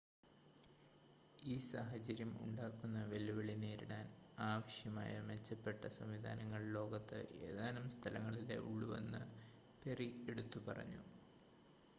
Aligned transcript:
ഈ 1.43 1.55
സാഹചര്യം 1.65 2.31
ഉണ്ടാക്കുന്ന 2.41 3.03
വെല്ലുവിളി 3.03 3.55
നേരിടാൻ 3.57 4.07
ആവശ്യമായ 4.45 5.13
മെച്ചപ്പെട്ട 5.27 5.85
സംവിധാനങ്ങൾ 5.97 6.63
ലോകത്ത് 6.71 7.19
ഏതാനും 7.43 7.87
സ്ഥലങ്ങളിലേ 7.89 8.59
ഉള്ളൂവെന്ന് 8.67 9.23
പെറി 9.81 10.09
എടുത്തു 10.27 10.61
പറഞ്ഞു 10.67 11.03